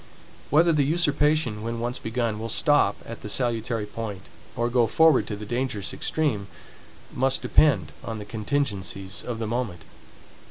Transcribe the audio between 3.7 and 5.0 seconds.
point, or go